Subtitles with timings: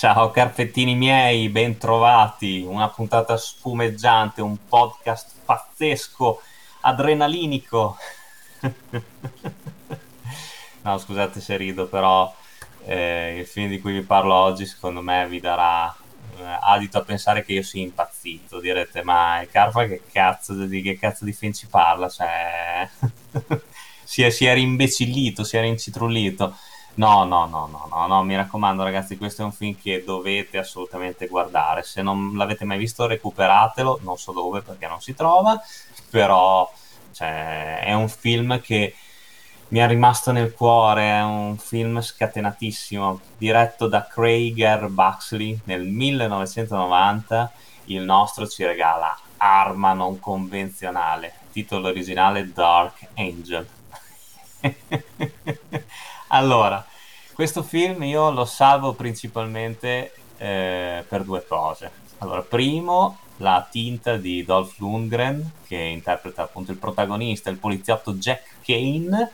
[0.00, 2.64] Ciao carpettini miei, ben trovati.
[2.66, 6.40] Una puntata spumeggiante, un podcast pazzesco,
[6.80, 7.98] adrenalinico.
[10.80, 12.34] no, scusate se rido, però
[12.86, 15.94] eh, il film di cui vi parlo oggi secondo me vi darà
[16.38, 18.58] eh, adito a pensare che io sia impazzito.
[18.58, 22.08] Direte, ma Carfa che cazzo di, che cazzo di film ci parla?
[22.08, 22.88] Cioè,
[24.02, 26.56] si, è, si è rimbecillito, si è rincitrullito.
[26.94, 30.58] No, no, no, no, no, no, mi raccomando ragazzi, questo è un film che dovete
[30.58, 31.82] assolutamente guardare.
[31.82, 35.60] Se non l'avete mai visto, recuperatelo, non so dove perché non si trova,
[36.10, 36.70] però
[37.12, 38.94] cioè, è un film che
[39.68, 47.52] mi è rimasto nel cuore, è un film scatenatissimo, diretto da Craig Buxley nel 1990.
[47.86, 53.66] Il nostro ci regala Arma non convenzionale, titolo originale Dark Angel.
[56.32, 56.84] allora,
[57.32, 61.90] questo film io lo salvo principalmente eh, per due cose.
[62.18, 68.56] Allora, primo, la tinta di Dolph Lundgren, che interpreta appunto il protagonista, il poliziotto Jack
[68.64, 69.32] Kane,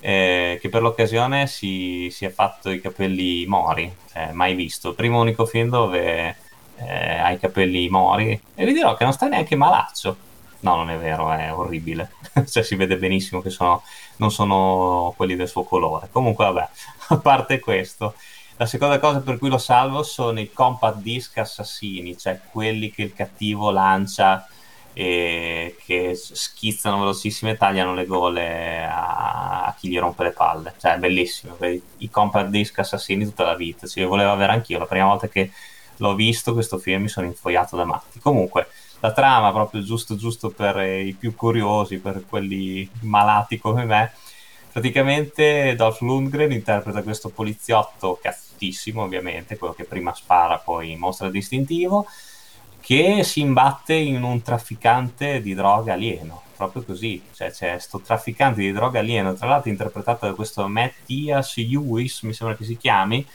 [0.00, 4.94] eh, che per l'occasione si, si, è fatto i capelli mori, cioè, mai visto.
[4.94, 6.36] Primo unico film dove
[6.76, 10.16] eh, ha i capelli mori e vi dirò che non sta neanche malaccio.
[10.60, 12.12] No, non è vero, è orribile.
[12.48, 13.82] cioè, si vede benissimo che sono,
[14.16, 16.08] non sono quelli del suo colore.
[16.10, 16.68] Comunque, vabbè,
[17.08, 18.14] a parte questo,
[18.56, 23.02] la seconda cosa per cui lo salvo sono i compact disc assassini, cioè quelli che
[23.02, 24.46] il cattivo lancia
[24.92, 30.74] e che schizzano velocissime e tagliano le gole a, a, chi gli rompe le palle.
[30.76, 31.56] Cioè, è bellissimo.
[31.60, 33.86] I compact disc assassini tutta la vita.
[33.86, 34.78] Ci volevo avere anch'io.
[34.80, 35.52] La prima volta che
[35.98, 38.18] l'ho visto questo film mi sono infoiato da matti.
[38.18, 38.68] Comunque,
[39.00, 44.12] la trama proprio giusto giusto per i più curiosi, per quelli malati come me.
[44.72, 52.06] Praticamente Dolph Lundgren interpreta questo poliziotto cazzutissimo, ovviamente, quello che prima spara, poi mostra distintivo,
[52.80, 57.20] che si imbatte in un trafficante di droga alieno, proprio così.
[57.32, 62.32] Cioè c'è questo trafficante di droga alieno, tra l'altro interpretato da questo Mattias Lewis, mi
[62.32, 63.26] sembra che si chiami,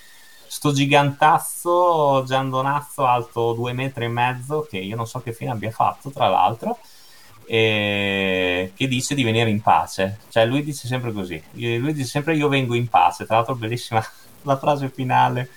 [0.53, 5.71] sto gigantazzo giandonazzo alto due metri e mezzo che io non so che fine abbia
[5.71, 6.77] fatto tra l'altro
[7.47, 10.19] e che dice di venire in pace.
[10.29, 11.41] Cioè lui dice sempre così.
[11.53, 13.25] Lui dice sempre io vengo in pace.
[13.25, 14.05] Tra l'altro bellissima
[14.43, 15.49] la frase finale.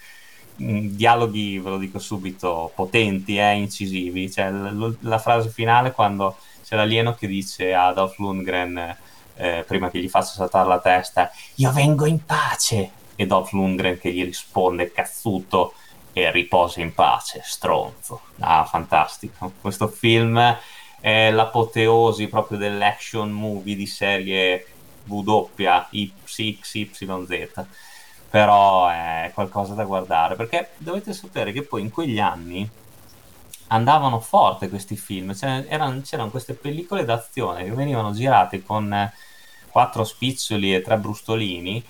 [0.62, 4.32] Mm, dialoghi ve lo dico subito potenti e eh, incisivi.
[4.32, 8.96] Cioè l- la frase finale quando c'è l'alieno che dice a Dolph Lundgren
[9.36, 13.98] eh, prima che gli faccia saltare la testa io vengo in pace e Dolph Lundgren
[13.98, 15.74] che gli risponde cazzuto
[16.12, 18.20] e riposa in pace, stronzo.
[18.38, 19.52] Ah, fantastico.
[19.60, 20.58] Questo film
[21.00, 24.66] è l'apoteosi proprio dell'action movie di serie
[25.04, 25.48] W,
[26.24, 27.64] XYZ.
[28.30, 32.68] Però è qualcosa da guardare perché dovete sapere che poi in quegli anni
[33.68, 39.12] andavano forte questi film, cioè, erano, c'erano queste pellicole d'azione che venivano girate con
[39.68, 41.84] quattro spiccioli e tre brustolini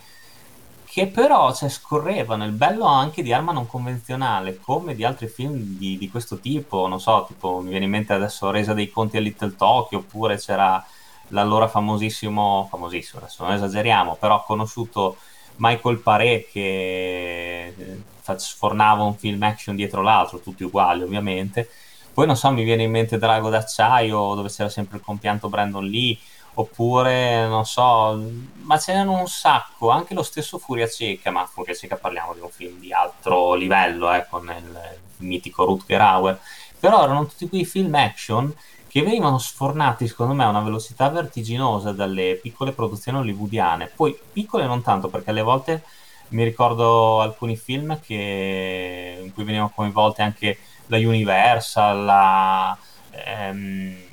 [0.96, 5.76] che però cioè, scorrevano il bello anche di arma non convenzionale, come di altri film
[5.76, 9.18] di, di, questo tipo, non so, tipo mi viene in mente adesso Resa dei Conti
[9.18, 10.82] a Little Tokyo, oppure c'era
[11.28, 15.18] l'allora famosissimo, famosissimo, adesso non esageriamo, però conosciuto
[15.56, 21.68] Michael Paré che eh, sfornava un film action dietro l'altro, tutti uguali ovviamente.
[22.14, 25.84] Poi non so, mi viene in mente Drago d'acciaio, dove c'era sempre il compianto Brandon
[25.84, 26.16] Lee
[26.58, 28.18] oppure non so,
[28.62, 32.40] ma ce n'erano un sacco, anche lo stesso Furia Cieca, ma Furia Cieca parliamo di
[32.40, 36.38] un film di altro livello, eh, con il, mitico Rutger Hauer,
[36.78, 38.54] però erano tutti quei film action
[38.86, 44.66] che venivano sfornati secondo me a una velocità vertiginosa dalle piccole produzioni hollywoodiane, poi piccole
[44.66, 45.82] non tanto perché alle volte
[46.28, 52.78] mi ricordo alcuni film che, in cui venivano coinvolte anche la Universal, la...
[53.10, 54.05] Ehm,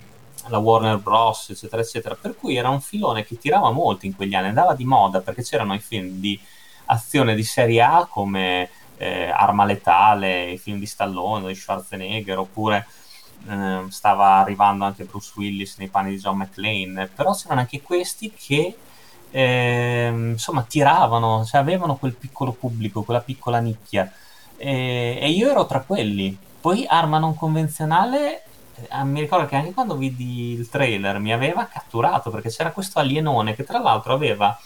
[0.47, 2.15] la Warner Bros, eccetera, eccetera.
[2.19, 5.43] Per cui era un filone che tirava molto in quegli anni, andava di moda perché
[5.43, 6.39] c'erano i film di
[6.85, 12.87] azione di serie A come eh, Arma Letale, i film di Stallone, di Schwarzenegger, oppure
[13.49, 18.31] eh, stava arrivando anche Bruce Willis nei panni di John McClane, però c'erano anche questi
[18.31, 18.75] che
[19.31, 24.11] eh, insomma tiravano, cioè avevano quel piccolo pubblico, quella piccola nicchia.
[24.57, 26.37] E, e io ero tra quelli.
[26.61, 28.42] Poi arma non convenzionale
[28.89, 32.99] eh, mi ricordo che anche quando vidi il trailer mi aveva catturato perché c'era questo
[32.99, 34.57] alienone che tra l'altro aveva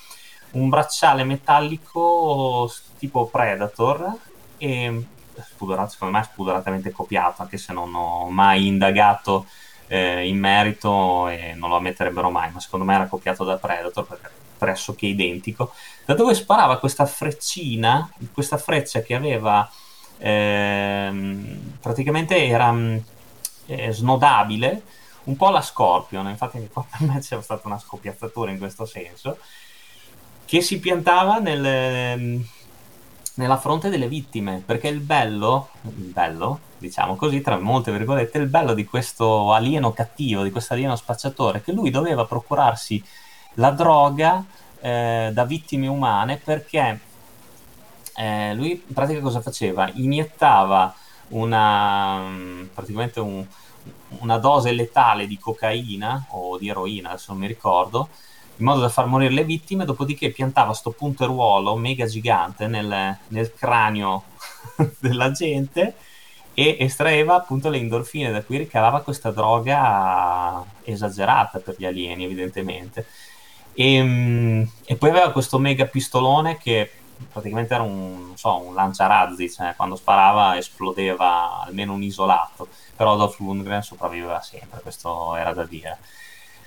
[0.52, 4.14] un bracciale metallico tipo Predator
[4.58, 5.06] e
[5.40, 9.46] spudorato, secondo me spudoratamente copiato anche se non ho mai indagato
[9.88, 14.06] eh, in merito e non lo ammetterebbero mai ma secondo me era copiato da Predator
[14.06, 15.72] perché pressoché identico.
[16.04, 19.70] Da dove sparava questa freccina questa freccia che aveva
[20.18, 22.98] ehm, praticamente era mm,
[23.68, 24.82] eh, snodabile
[25.28, 29.38] un po' la Scorpion, infatti per me c'è stata una scoppiazzatura in questo senso,
[30.46, 32.46] che si piantava nel, ehm,
[33.36, 38.48] nella fronte delle vittime, perché il bello, il bello, diciamo così, tra molte virgolette, il
[38.48, 43.04] bello di questo alieno cattivo, di questo alieno spacciatore, che lui doveva procurarsi
[43.56, 44.44] la droga
[44.80, 47.00] eh, da vittime umane perché
[48.16, 49.90] eh, lui in pratica cosa faceva?
[49.94, 50.94] Iniettava
[51.30, 52.22] una,
[52.74, 53.46] praticamente un,
[54.20, 58.10] una dose letale di cocaina o di eroina, adesso non mi ricordo,
[58.58, 63.54] in modo da far morire le vittime, dopodiché piantava sto punteruolo mega gigante nel, nel
[63.54, 64.24] cranio
[65.00, 65.96] della gente
[66.54, 73.06] e estraeva appunto le endorfine da cui ricavava questa droga esagerata per gli alieni evidentemente.
[73.74, 76.90] E, ehm, e poi aveva questo mega pistolone che
[77.32, 83.40] praticamente era un, so, un lanciarazzi, cioè quando sparava esplodeva almeno un isolato, però Dolph
[83.40, 85.98] Lundgren sopravviveva sempre, questo era da dire.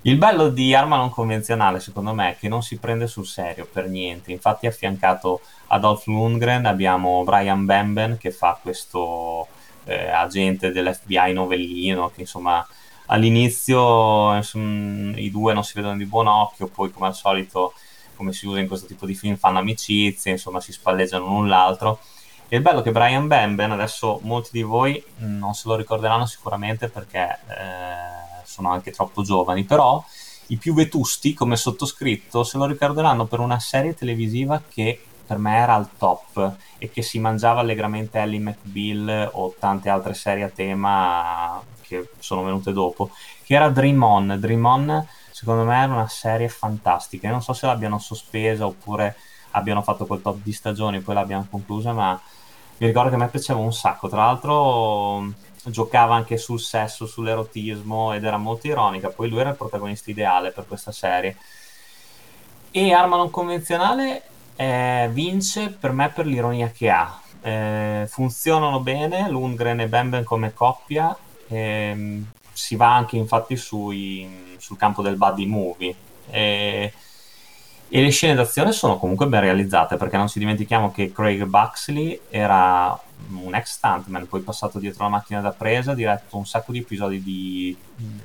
[0.02, 3.68] Il bello di arma non convenzionale, secondo me, è che non si prende sul serio
[3.70, 4.32] per niente.
[4.32, 9.46] Infatti, affiancato a Dolph Lundgren abbiamo Brian Bamben che fa questo
[9.84, 12.66] eh, agente dell'FBI novellino, che insomma
[13.06, 17.74] all'inizio insomma, i due non si vedono di buon occhio, poi come al solito
[18.20, 22.00] come si usa in questo tipo di film, fanno amicizie, insomma si spalleggiano l'un l'altro.
[22.48, 26.26] E il bello è che Brian Bamben, adesso molti di voi non se lo ricorderanno
[26.26, 30.04] sicuramente perché eh, sono anche troppo giovani, però
[30.48, 35.56] i più vetusti come sottoscritto se lo ricorderanno per una serie televisiva che per me
[35.56, 40.50] era al top e che si mangiava allegramente Ellie McBeal o tante altre serie a
[40.50, 43.10] tema che sono venute dopo,
[43.44, 44.36] che era Dream On.
[44.38, 47.26] Dream On secondo me era una serie fantastica.
[47.26, 49.16] Io non so se l'abbiano sospesa oppure
[49.52, 52.20] abbiano fatto quel top di stagioni e poi l'abbiano conclusa, ma
[52.78, 54.08] mi ricordo che a me piaceva un sacco.
[54.08, 55.32] Tra l'altro
[55.64, 59.08] giocava anche sul sesso, sull'erotismo ed era molto ironica.
[59.08, 61.36] Poi lui era il protagonista ideale per questa serie.
[62.70, 64.22] E Arma non convenzionale
[64.56, 67.18] eh, vince per me per l'ironia che ha.
[67.42, 71.16] Eh, funzionano bene Lundgren e Bemben come coppia.
[71.50, 75.94] Eh, si va anche infatti sui, sul campo del buddy movie.
[76.28, 76.92] E,
[77.88, 82.20] e, le scene d'azione sono comunque ben realizzate perché non ci dimentichiamo che Craig Buxley
[82.28, 82.98] era
[83.32, 86.78] un ex stuntman poi passato dietro la macchina da presa ha diretto un sacco di
[86.78, 87.76] episodi di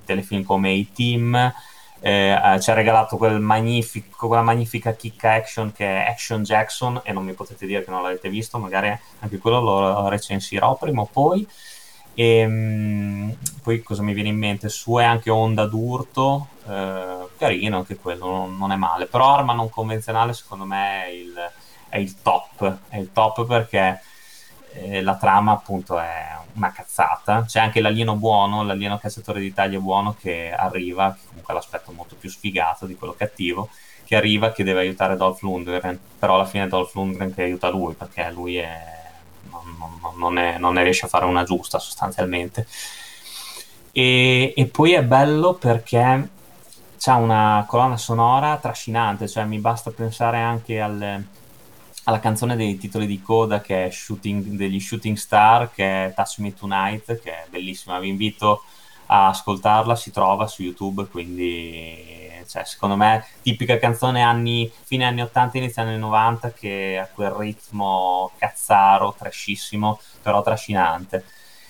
[0.05, 1.53] telefilm come A-Team
[1.99, 3.43] eh, ci ha regalato quel
[4.15, 8.03] quella magnifica kick action che è Action Jackson e non mi potete dire che non
[8.03, 11.47] l'avete visto magari anche quello lo recensirò prima o poi
[12.15, 14.69] e ehm, poi cosa mi viene in mente?
[14.69, 19.05] Su è anche Onda d'Urto, eh, carino anche quello, non, non, è male.
[19.05, 21.33] Però arma non convenzionale secondo me è il,
[21.89, 24.01] è il top, è il top perché
[24.73, 27.43] eh, la trama appunto è una cazzata.
[27.45, 32.15] C'è anche l'alieno buono, l'alieno cacciatore d'Italia buono che arriva, che comunque è l'aspetto molto
[32.15, 33.69] più sfigato di quello cattivo,
[34.05, 37.67] che arriva che deve aiutare Dolph Lundgren, però alla fine è Dolph Lundgren che aiuta
[37.69, 38.94] lui perché lui è
[39.77, 42.67] non, non, è, non, ne riesce a fare una giusta sostanzialmente.
[43.91, 46.29] E, e poi è bello perché
[46.97, 51.23] c'ha una colonna sonora trascinante, cioè mi basta pensare anche al,
[52.03, 56.39] alla canzone dei titoli di coda che è shooting, degli Shooting Star, che è Touch
[56.39, 57.99] Me Tonight, che è bellissima.
[57.99, 58.63] Vi invito
[59.07, 65.21] a ascoltarla, si trova su YouTube, quindi cioè, secondo me tipica canzone anni, fine anni
[65.21, 71.25] 80, inizio anni 90 che ha quel ritmo cazzaro, trashissimo, però trascinante.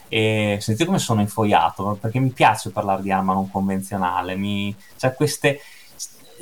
[0.08, 4.76] E sentite come sono infoiato, perché mi piace parlare di arma non convenzionale, mi...
[4.98, 5.60] c'è queste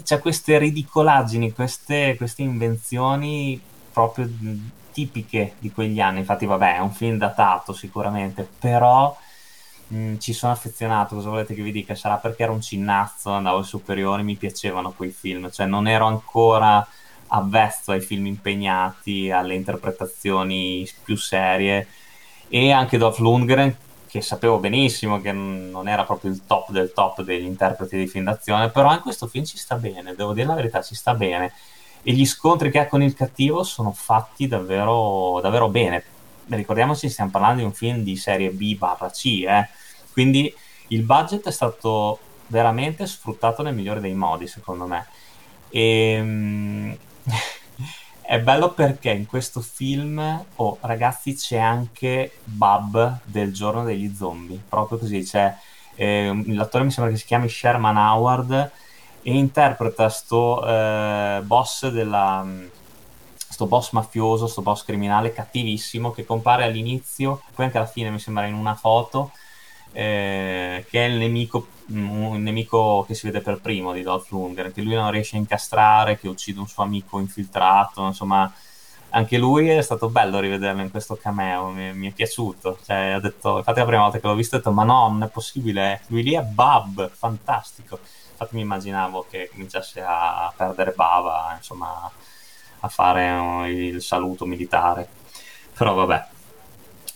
[0.02, 3.62] c'è queste ridicolaggini, queste, queste, invenzioni
[3.92, 4.28] proprio
[4.92, 6.20] tipiche di quegli anni.
[6.20, 9.16] Infatti, vabbè, è un film datato sicuramente, però
[9.94, 11.94] Mm, ci sono affezionato, cosa volete che vi dica?
[11.94, 16.06] Sarà perché ero un cinnazzo, andavo ai superiori, mi piacevano quei film, cioè non ero
[16.06, 16.86] ancora
[17.28, 21.88] avvezzo ai film impegnati, alle interpretazioni più serie
[22.48, 23.76] e anche Dolph Lundgren
[24.08, 28.26] che sapevo benissimo che non era proprio il top del top degli interpreti di film
[28.26, 31.52] d'azione, però in questo film ci sta bene, devo dire la verità, ci sta bene.
[32.04, 36.04] E gli scontri che ha con il cattivo sono fatti davvero, davvero bene.
[36.48, 39.68] Ricordiamoci, stiamo parlando di un film di serie B barra C, eh?
[40.13, 40.53] Quindi
[40.88, 45.08] il budget è stato veramente sfruttato nel migliore dei modi, secondo me.
[45.70, 46.98] E, um,
[48.22, 54.62] è bello perché in questo film, oh ragazzi, c'è anche Bub del giorno degli zombie,
[54.70, 55.53] proprio così, c'è
[55.96, 58.72] eh, l'attore mi sembra che si chiami Sherman Howard
[59.22, 62.46] e interpreta sto eh, boss della
[63.53, 68.17] sto boss mafioso, sto boss criminale cattivissimo che compare all'inizio, poi anche alla fine mi
[68.17, 69.32] sembra in una foto,
[69.94, 74.74] eh, che è il nemico, un nemico che si vede per primo di Dolph Lundgren,
[74.74, 78.52] che lui non riesce a incastrare, che uccide un suo amico infiltrato, insomma
[79.16, 82.80] anche lui è stato bello rivederlo in questo cameo, mi, mi è piaciuto.
[82.84, 85.28] Cioè, detto, infatti la prima volta che l'ho visto ho detto, ma no, non è
[85.28, 88.00] possibile, lui lì è Bab, fantastico.
[88.32, 92.12] Infatti mi immaginavo che cominciasse a perdere bava, insomma,
[92.80, 95.08] a fare il saluto militare.
[95.78, 96.28] Però vabbè,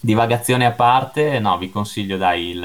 [0.08, 2.64] divagazioni a parte, no, vi consiglio dai, il,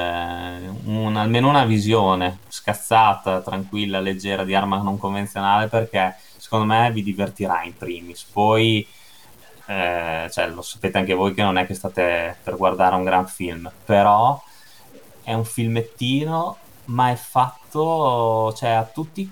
[0.85, 7.03] un, almeno una visione scazzata, tranquilla, leggera di arma non convenzionale perché secondo me vi
[7.03, 8.23] divertirà in primis.
[8.23, 8.87] Poi
[9.67, 13.27] eh, cioè, lo sapete anche voi che non è che state per guardare un gran
[13.27, 14.41] film, però
[15.25, 19.29] è un filmettino, ma è fatto, cioè, a tutte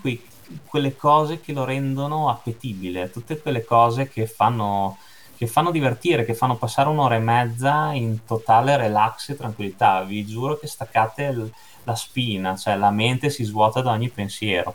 [0.66, 4.98] quelle cose che lo rendono appetibile, tutte quelle cose che fanno,
[5.40, 10.02] che fanno divertire, che fanno passare un'ora e mezza in totale relax e tranquillità.
[10.02, 11.50] Vi giuro che staccate l-
[11.84, 14.74] la spina, cioè la mente si svuota da ogni pensiero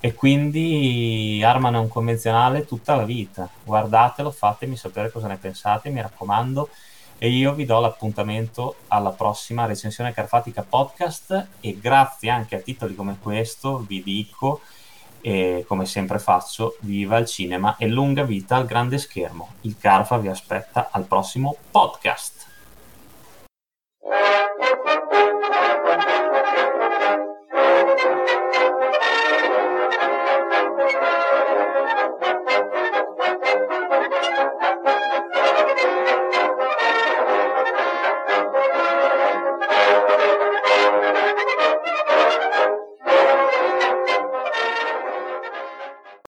[0.00, 3.50] e quindi arma non convenzionale tutta la vita.
[3.62, 6.70] Guardatelo, fatemi sapere cosa ne pensate, mi raccomando.
[7.18, 12.94] E io vi do l'appuntamento alla prossima recensione Carfatica Podcast e grazie anche a titoli
[12.94, 14.62] come questo vi dico,
[15.20, 19.54] e come sempre faccio, viva il cinema e lunga vita al grande schermo.
[19.62, 22.37] Il Carfa vi aspetta al prossimo podcast.